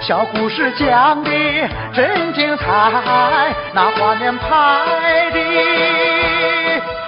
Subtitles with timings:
[0.00, 1.30] 小故事讲的
[1.92, 2.64] 真精彩，
[3.72, 4.46] 那画面拍
[5.32, 5.40] 的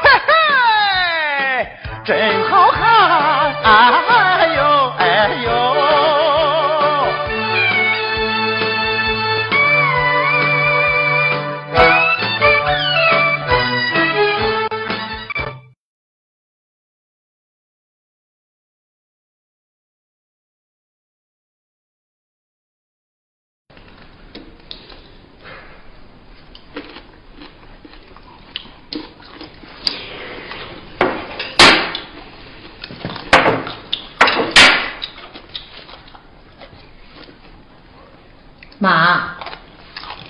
[0.03, 1.67] 嘿嘿
[2.05, 2.83] 真好看，
[3.63, 4.88] 哎呦。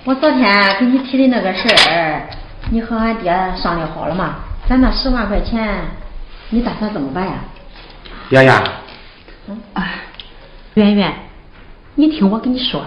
[0.09, 2.27] 我昨天给你提的那个事儿，
[2.71, 4.37] 你和俺爹商量好了吗？
[4.67, 5.83] 咱那十万块钱，
[6.49, 7.33] 你打算怎么办呀？
[8.31, 8.63] 丫丫，
[9.47, 9.99] 嗯，哎，
[10.73, 11.13] 圆圆，
[11.93, 12.83] 你听我跟你说。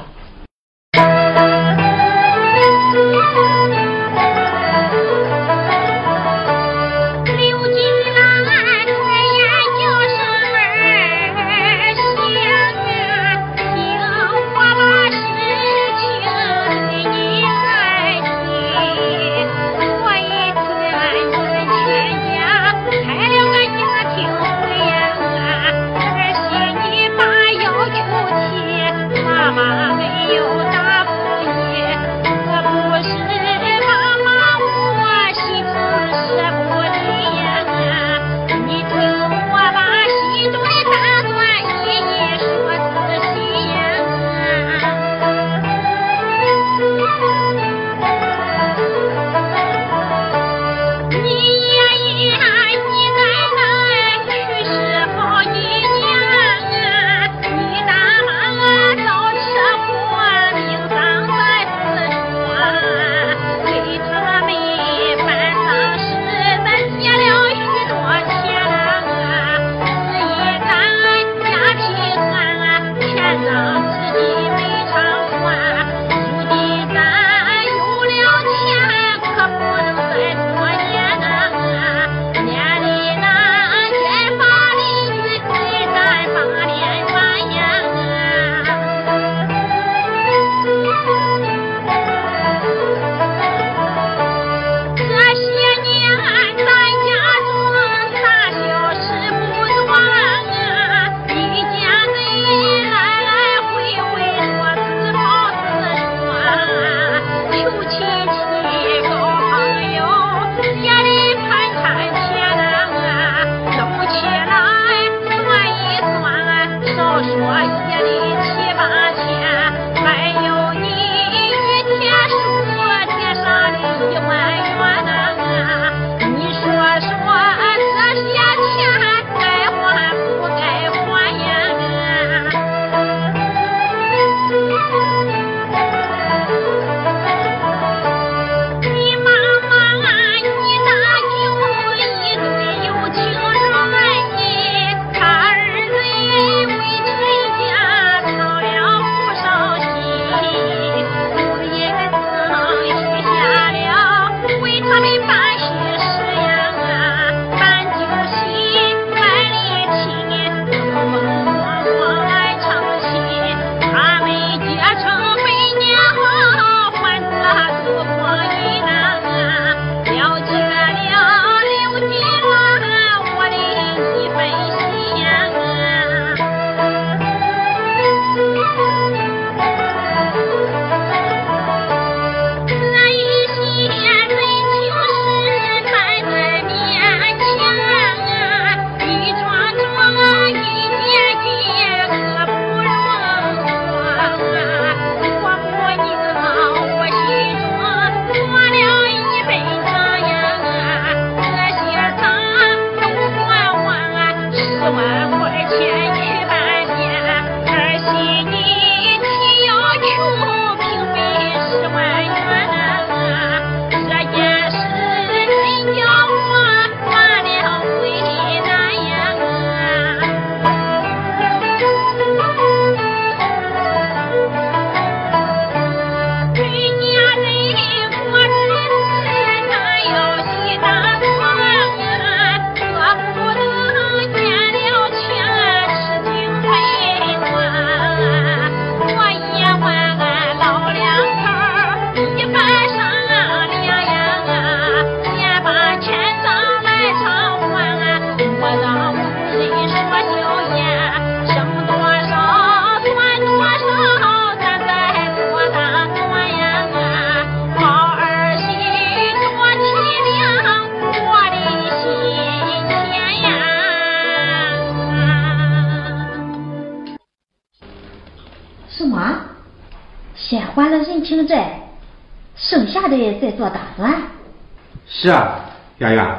[275.23, 275.61] 是啊，
[275.99, 276.37] 圆圆，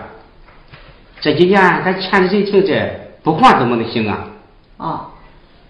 [1.21, 2.93] 这几年咱欠的人情债
[3.23, 4.27] 不还怎么能行啊？
[4.75, 5.05] 哦，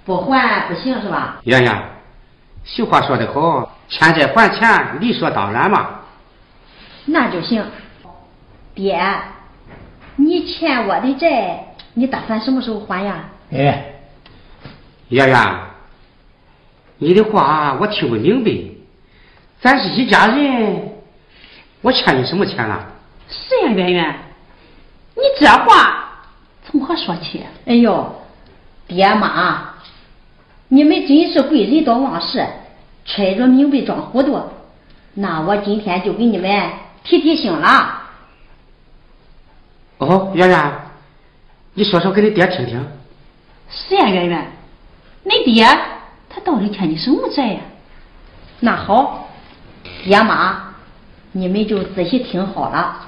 [0.04, 1.40] 不还不行是吧？
[1.44, 1.84] 圆圆，
[2.64, 6.00] 俗话说得好，欠债还钱，理所当然嘛。
[7.06, 7.64] 那就行。
[8.74, 9.00] 爹，
[10.16, 13.26] 你欠我的债，你打算什么时候还呀？
[13.52, 13.94] 哎，
[15.10, 15.58] 圆圆，
[16.98, 18.52] 你的话我听不明白。
[19.62, 20.94] 咱是一家人，
[21.82, 22.90] 我欠你什么钱了？
[23.30, 24.16] 是呀，圆圆，
[25.16, 26.26] 你这话
[26.66, 27.44] 从何说起？
[27.66, 28.16] 哎呦，
[28.88, 29.76] 爹妈，
[30.68, 32.46] 你们真是贵人多忘事，
[33.06, 34.42] 揣着明白装糊涂。
[35.14, 36.70] 那我今天就给你们
[37.04, 38.02] 提提醒了。
[40.00, 40.74] 哦，圆圆，
[41.74, 42.86] 你说说给你爹听听。
[43.70, 44.52] 是呀，圆圆，
[45.24, 45.66] 你爹
[46.30, 47.62] 他到底欠你什么债呀？
[48.60, 49.28] 那好，
[50.04, 50.74] 爹妈，
[51.32, 53.08] 你们就仔细听好了。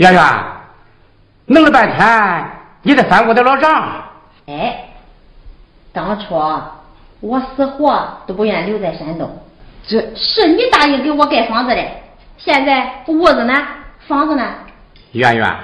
[0.00, 0.22] 圆圆，
[1.44, 4.02] 弄了半天，你得翻我的老账。
[4.46, 4.88] 哎，
[5.92, 6.34] 当初
[7.20, 9.30] 我死活都不愿留在山东，
[9.86, 11.86] 这是你答应给我盖房子的。
[12.38, 13.54] 现在屋子呢，
[14.08, 14.42] 房子呢？
[15.12, 15.54] 圆圆，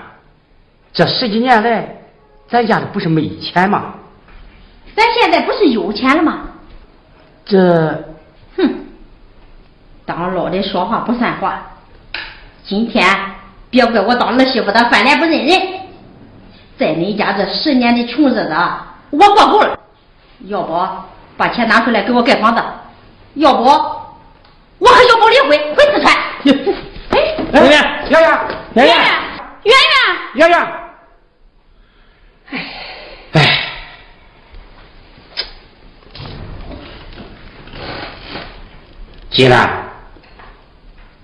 [0.92, 1.88] 这十几年来，
[2.46, 3.94] 咱家里不是没钱吗？
[4.94, 6.40] 咱现在不是有钱了吗？
[7.46, 8.04] 这，
[8.58, 8.84] 哼，
[10.04, 11.62] 当老的说话不算话。
[12.64, 13.02] 今天。
[13.70, 15.60] 别怪我当儿媳妇的翻脸不认人，
[16.78, 18.56] 在你家这十年的穷日子，
[19.10, 19.78] 我过够了。
[20.46, 20.88] 要不
[21.36, 22.62] 把钱拿出来给我盖房子，
[23.34, 26.14] 要不我和小宝离婚回四川。
[27.10, 27.18] 哎，
[27.52, 28.38] 圆圆，圆圆，
[28.74, 28.94] 圆圆，
[29.64, 29.78] 圆圆，
[30.34, 30.58] 圆圆，
[32.50, 32.66] 哎，
[33.32, 33.38] 哎，
[39.30, 39.68] 金兰，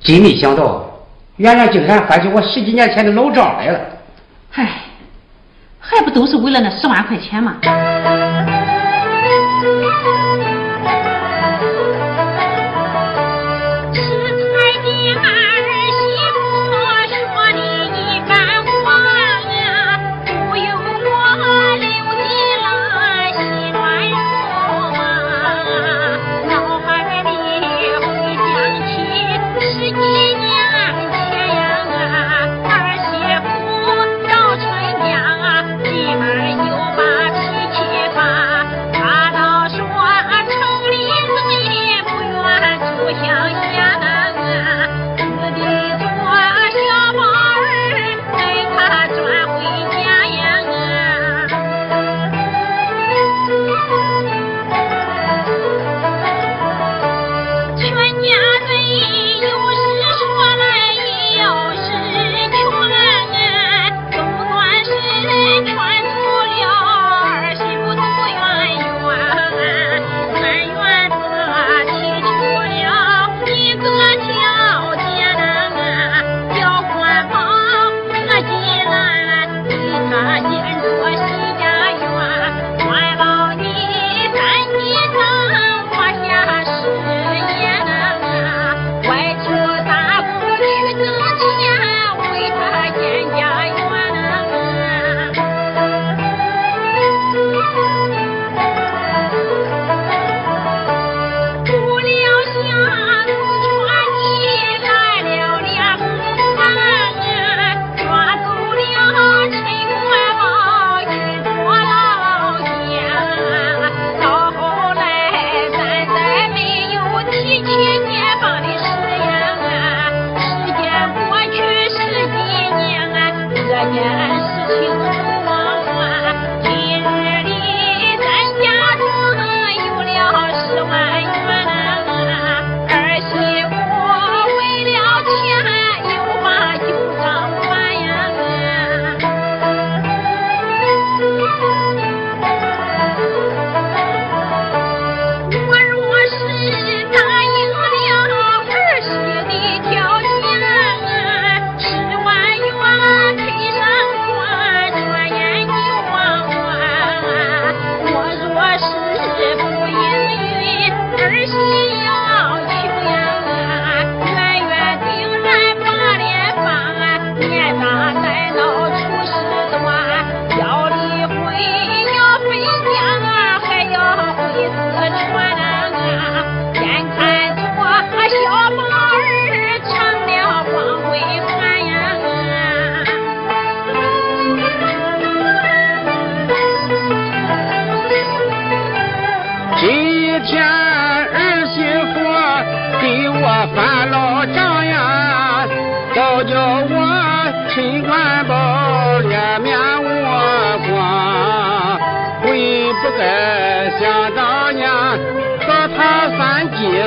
[0.00, 0.91] 真没想到，
[1.36, 3.80] 原来竟然翻起我十几年前的老账来了。
[4.54, 4.82] 唉，
[5.80, 7.56] 还不都是为了那十万块钱吗？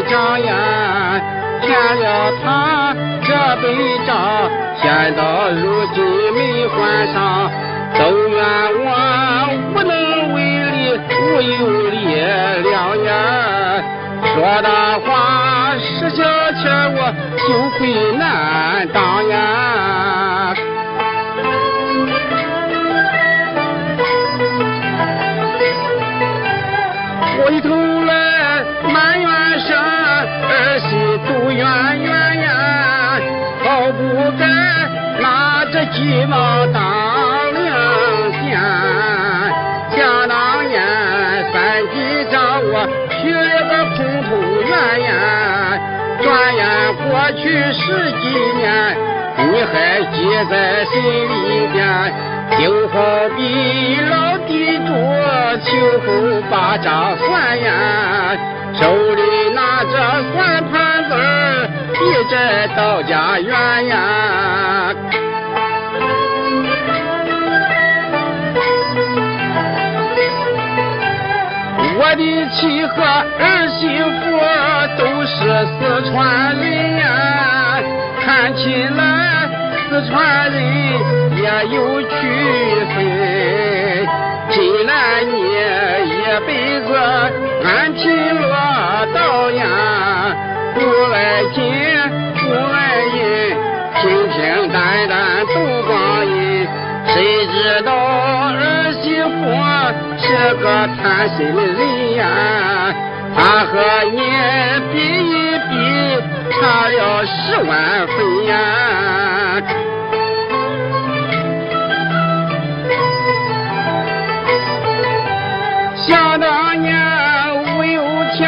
[0.10, 0.48] 张眼
[1.62, 1.70] 欠
[2.00, 3.30] 了他这
[3.62, 3.64] 悲
[4.06, 4.14] 章，
[4.82, 6.74] 现到如今没还
[7.14, 7.50] 上，
[7.98, 8.38] 都怨
[8.84, 8.88] 我
[9.74, 9.92] 无能
[10.34, 10.38] 为
[10.72, 10.76] 力，
[11.10, 11.52] 无有
[11.90, 11.94] 力
[12.70, 13.08] 两眼！
[14.34, 14.70] 说大
[15.00, 15.08] 话，
[15.78, 16.24] 使小
[16.62, 16.64] 钱，
[16.96, 16.98] 我
[17.38, 17.44] 羞
[17.78, 17.80] 愧
[18.18, 18.22] 难
[18.94, 19.36] 当呀！
[35.96, 36.84] 鸡毛当
[37.54, 37.64] 令
[38.44, 38.44] 箭。
[39.96, 40.76] 想当年
[41.54, 41.56] 三
[41.88, 41.94] 弟
[42.30, 44.30] 找我许了个空头
[44.68, 45.08] 圆圆，
[46.22, 46.62] 转眼
[46.96, 47.80] 过去十
[48.12, 48.24] 几
[48.58, 48.64] 年，
[49.38, 49.74] 你还
[50.12, 50.16] 记
[50.50, 50.54] 在
[50.86, 51.34] 心里
[51.72, 51.76] 边，
[52.60, 52.94] 就好
[53.38, 53.40] 比
[54.02, 54.90] 老地主
[55.64, 55.66] 秋
[56.06, 56.08] 后
[56.52, 57.26] 把账算
[57.62, 57.68] 呀。
[58.74, 58.82] 手
[59.16, 59.22] 里
[59.54, 59.94] 拿着
[60.34, 61.12] 算盘子，
[61.94, 61.98] 逼
[62.30, 62.36] 着
[62.76, 64.94] 到家园呀。
[72.16, 74.40] 我的妻和儿媳妇
[74.98, 75.36] 都是
[75.68, 75.78] 四
[76.10, 76.64] 川人
[76.98, 77.04] 呀，
[78.24, 78.96] 看起来
[79.90, 80.56] 四川人
[81.36, 81.44] 也
[81.76, 82.08] 有区
[82.96, 82.96] 分。
[84.50, 84.56] 既
[84.86, 84.90] 然
[85.28, 85.36] 你
[100.38, 100.66] 这个
[101.02, 102.28] 贪心的人呀？
[103.34, 103.72] 他和
[104.12, 104.20] 你
[104.92, 105.32] 比一
[105.70, 105.74] 比，
[106.52, 108.52] 差了十万分呀！
[116.06, 116.94] 想当年
[117.78, 118.04] 我有
[118.36, 118.44] 钱，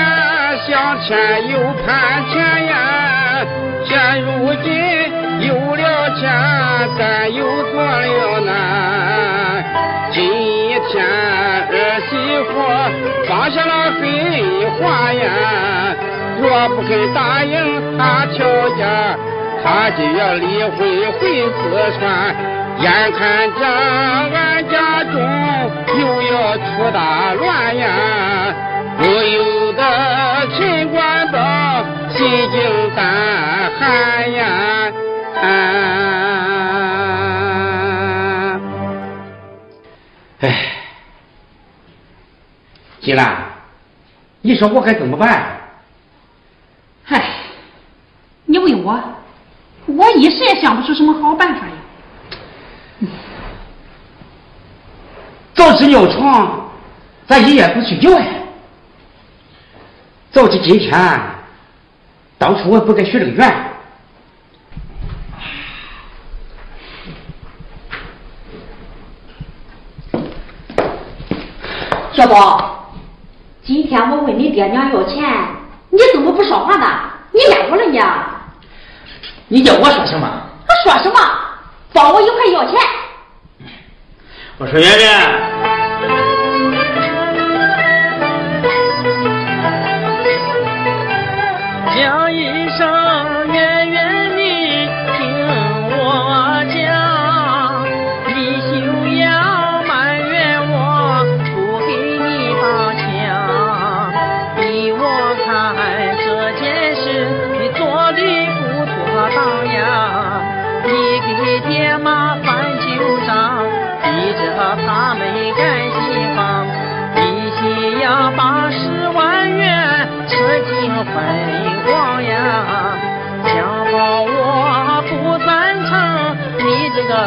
[0.68, 2.76] 想钱又盼钱呀。
[3.86, 4.68] 现如今
[5.48, 6.30] 有了钱，
[7.00, 8.52] 咱又做了难。
[10.12, 10.22] 今
[12.10, 12.50] 媳妇
[13.28, 14.02] 放下了狠
[14.80, 15.26] 话呀，
[16.42, 18.38] 若不肯答应他条
[18.76, 18.88] 件，
[19.64, 20.78] 他就要离婚
[21.20, 21.60] 回四
[22.00, 22.36] 川。
[22.80, 25.16] 眼看着俺家中
[26.00, 26.62] 又要出
[26.94, 27.86] 大乱呀，
[28.98, 29.82] 不由得
[30.56, 31.38] 秦官宝
[32.10, 32.18] 心
[32.52, 32.56] 惊
[32.96, 33.04] 胆
[33.80, 34.44] 寒呀！
[40.40, 40.46] 哎，
[43.08, 43.38] 金兰，
[44.42, 45.62] 你说我该怎么办？
[47.06, 47.24] 唉，
[48.44, 49.02] 你问我，
[49.86, 51.74] 我一时也想不出什么好办法呀。
[55.54, 56.70] 早知尿床，
[57.26, 58.26] 咱一夜不睡觉呀。
[60.30, 60.92] 早知今天，
[62.38, 63.64] 当初我不该许这个愿。
[72.12, 72.77] 小宝，
[73.68, 75.22] 今天我问你爹娘要钱，
[75.90, 76.88] 你怎么不说话呢？
[77.34, 78.00] 你挨我了你？
[79.50, 80.26] 你叫我说什么？
[80.70, 81.20] 我说什么？
[81.92, 82.80] 帮我一块要钱。
[84.58, 85.08] 我说圆圆。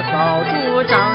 [0.02, 1.09] 你这个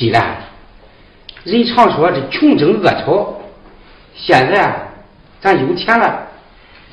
[0.00, 0.34] 济南。
[1.44, 3.38] 人常说这穷争恶吵，
[4.16, 4.74] 现在
[5.42, 6.26] 咱有钱了，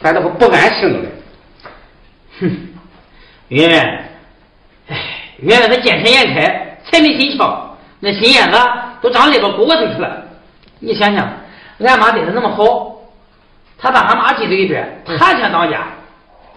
[0.04, 1.10] 咱都不安生了。
[2.42, 2.68] 哼，
[3.48, 4.10] 圆圆，
[4.90, 4.98] 哎，
[5.38, 7.58] 圆圆他见钱眼开，财迷心窍，
[8.02, 8.60] 那心眼子
[9.02, 10.26] 都长里边骨头去了。
[10.80, 11.32] 你想想，
[11.80, 12.98] 俺妈对他那么好，
[13.78, 15.88] 他把俺妈挤在一边，他想当家。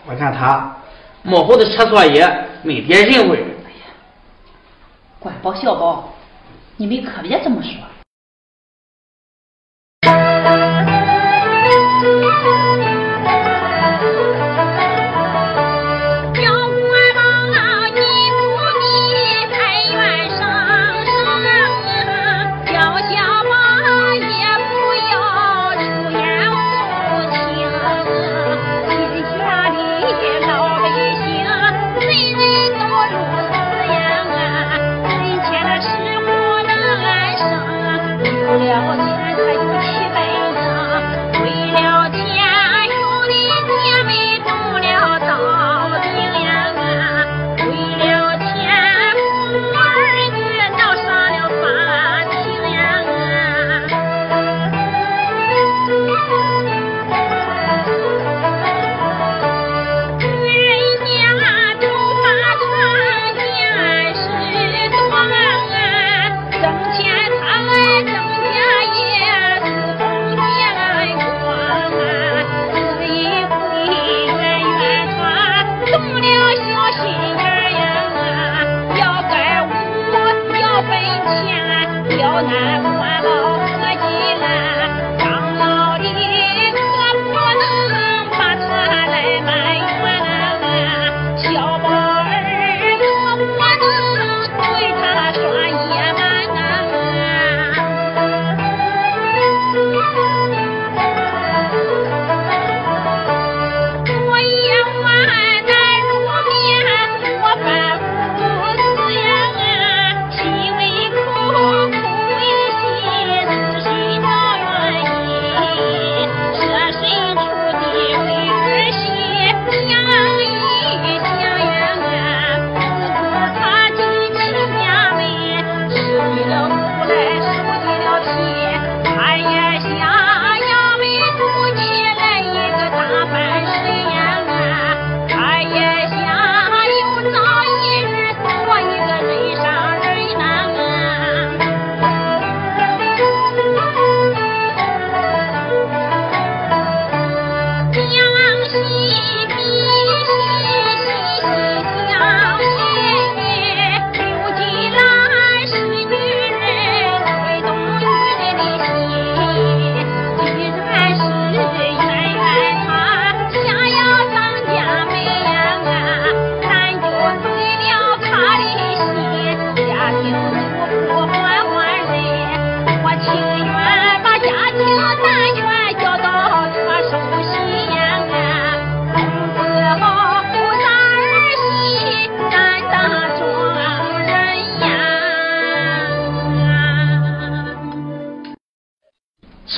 [0.04, 0.76] 我看他
[1.22, 2.28] 模后的车座业，
[2.64, 3.38] 没点人味。
[3.38, 3.86] 哎呀，
[5.20, 6.09] 管饱小宝。
[6.80, 7.89] 你们可别这么说。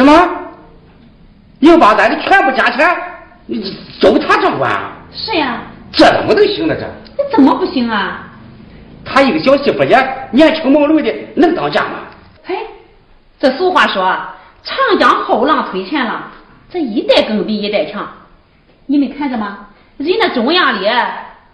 [0.03, 0.29] 什么？
[1.61, 2.97] 你要把咱的全部家产
[3.47, 3.62] 你
[4.01, 4.69] 交给他掌管？
[5.12, 5.61] 是呀，
[5.93, 6.75] 这怎么能行呢？
[6.77, 6.85] 这
[7.17, 8.29] 那怎么不行啊？
[9.05, 12.01] 他一个小媳妇也年轻貌美的，能当家吗？
[12.43, 12.57] 嘿，
[13.38, 14.03] 这俗话说
[14.65, 16.23] “长江后浪推前浪”，
[16.69, 18.05] 这一代更比一代强。
[18.87, 19.69] 你没看着吗？
[19.99, 20.88] 人那中央里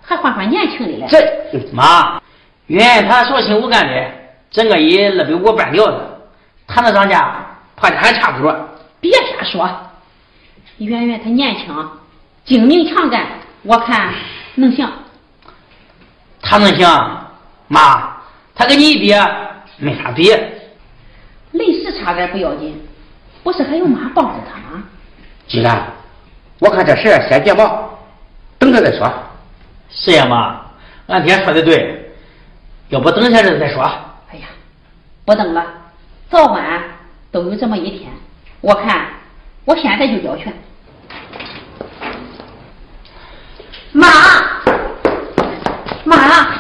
[0.01, 1.07] 还换换年轻的嘞。
[1.07, 2.19] 这妈，
[2.69, 4.11] 圆圆她说清武干的，
[4.51, 6.01] 整个一二百五半吊子，
[6.67, 7.45] 他那张家，
[7.81, 8.69] 怕的还差不多。
[9.01, 9.69] 别瞎说，
[10.79, 11.67] 圆圆她年轻，
[12.45, 13.27] 精明强干，
[13.63, 14.13] 我看
[14.57, 14.89] 能行。
[16.43, 16.89] 她能行？
[17.69, 18.17] 妈，
[18.55, 19.15] 她跟你一比，
[19.79, 20.35] 没法比。
[21.53, 22.81] 临时差点不要紧，
[23.43, 24.83] 不是还有妈帮着她吗？
[25.47, 25.87] 既然
[26.59, 27.89] 我看这事儿先别忙，
[28.59, 29.11] 等着再说。
[29.91, 30.61] 是呀，妈，
[31.07, 32.13] 俺爹说的对，
[32.89, 33.83] 要不等下日再说。
[34.31, 34.49] 哎呀，
[35.25, 35.65] 不等了，
[36.29, 36.83] 早晚
[37.31, 38.11] 都有这么一天。
[38.61, 39.09] 我看
[39.65, 40.53] 我现在就交权。
[43.93, 44.07] 妈，
[46.05, 46.58] 妈，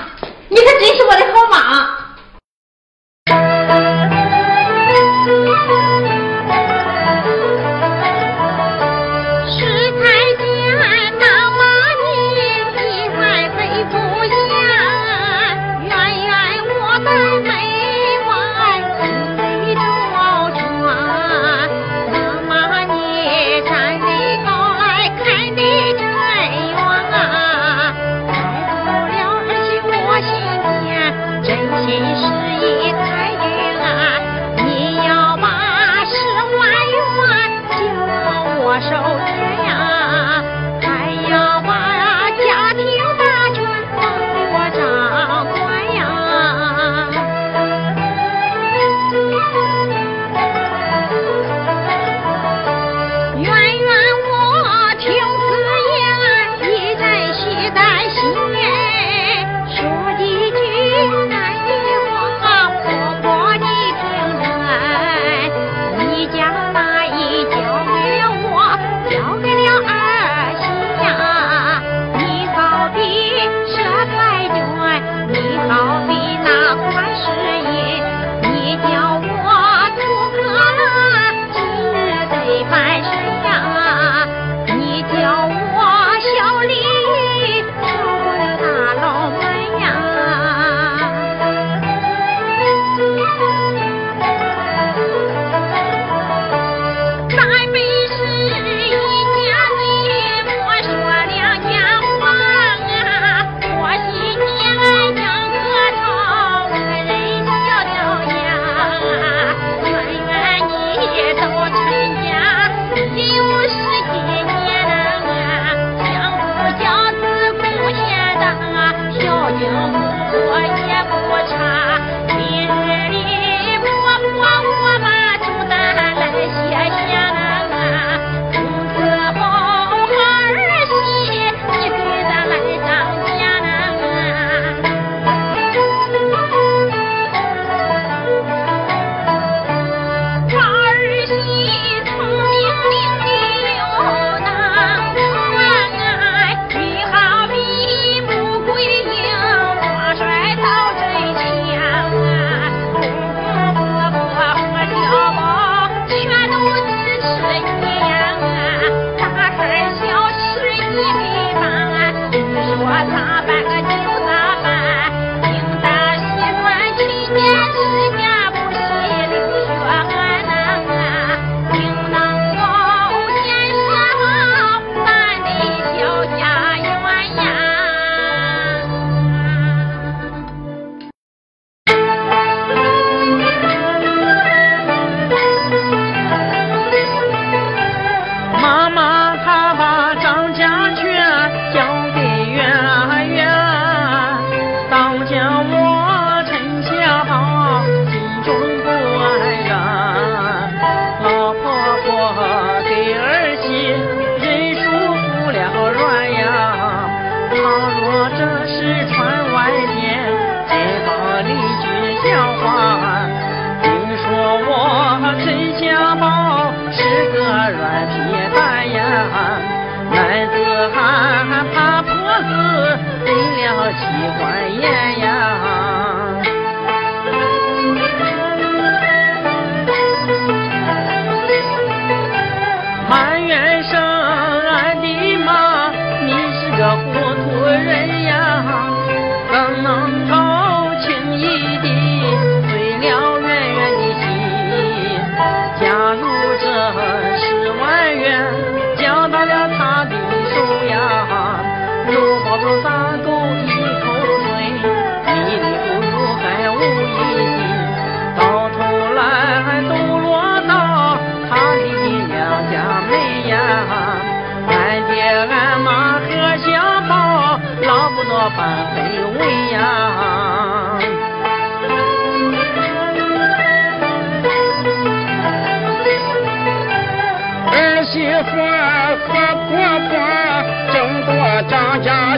[224.38, 225.27] 了妻管严呀。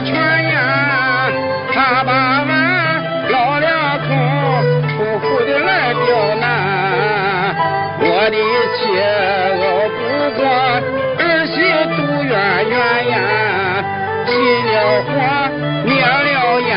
[0.03, 0.55] 全呀，
[1.73, 2.49] 他把俺
[3.29, 4.07] 老两口
[4.95, 6.43] 苦苦的来刁难，
[7.99, 8.37] 我的
[8.75, 8.79] 妻
[9.61, 9.63] 熬
[9.95, 9.99] 不
[10.37, 10.41] 过，
[11.19, 11.53] 儿媳
[11.95, 12.31] 杜圆
[12.69, 12.73] 圆
[13.11, 13.15] 呀，
[14.25, 14.29] 起
[14.67, 14.73] 了
[15.05, 15.09] 火
[15.85, 16.69] 灭了烟，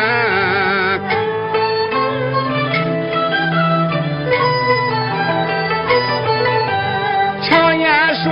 [7.43, 8.31] 常言说，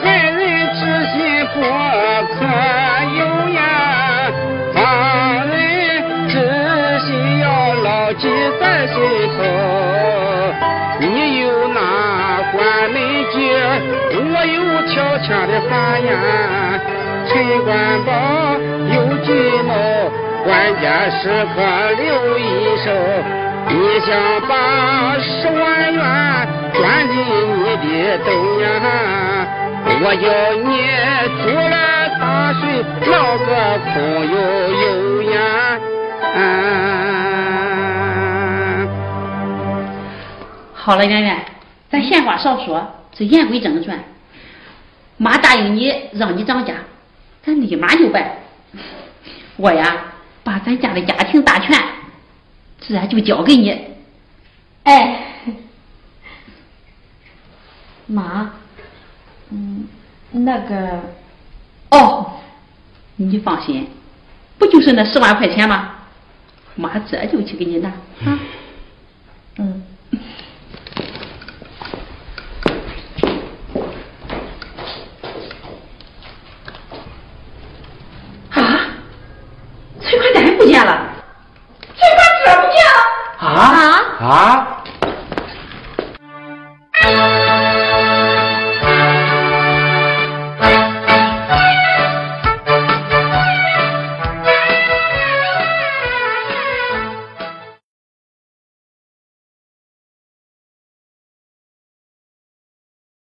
[0.30, 0.40] 人
[0.72, 0.80] 之
[1.12, 1.14] 心
[1.52, 1.56] 不
[2.32, 2.40] 可
[3.18, 3.20] 有
[3.52, 3.60] 呀，
[4.72, 4.80] 防
[5.46, 5.52] 人
[6.26, 6.32] 之
[7.00, 7.06] 心
[7.40, 7.44] 要
[7.82, 8.22] 牢记
[8.58, 8.96] 在心
[9.36, 9.38] 头。
[11.00, 11.78] 你有那
[12.52, 12.56] 关
[12.90, 12.96] 门
[13.30, 13.36] 戒，
[14.14, 14.24] 我
[14.56, 14.56] 有
[14.88, 16.08] 条枪的法眼。
[17.28, 17.68] 陈官
[18.06, 18.10] 宝
[18.94, 19.28] 有计
[19.66, 19.70] 谋，
[20.48, 21.60] 关键时刻
[21.92, 22.42] 留一
[22.82, 22.88] 手。
[23.68, 24.08] 你想
[24.48, 26.00] 把十万元
[26.72, 28.30] 钻进你的兜
[28.62, 28.66] 呀？
[30.00, 30.24] 我叫
[30.64, 30.68] 你
[31.36, 32.22] 出来打
[32.54, 32.62] 水，
[33.10, 33.12] 闹
[33.44, 33.46] 个
[33.92, 33.92] 空
[34.32, 34.36] 悠
[34.80, 34.86] 悠
[35.32, 35.36] 呀！
[40.72, 41.36] 好了，圆圆，
[41.90, 44.02] 咱闲话少说，这言归正传。
[45.18, 46.72] 妈答应你，让你当家，
[47.44, 48.24] 咱立马就办。
[49.56, 49.96] 我呀，
[50.48, 51.78] 把咱家的家庭大权，
[52.80, 53.78] 自然就交给你。
[54.84, 55.26] 哎，
[58.08, 58.50] 妈，
[59.50, 59.86] 嗯，
[60.30, 61.02] 那个，
[61.90, 62.40] 哦，
[63.16, 63.88] 你放心，
[64.56, 65.96] 不就是那十万块钱吗？
[66.76, 67.90] 妈这就去给你拿
[68.24, 68.38] 啊。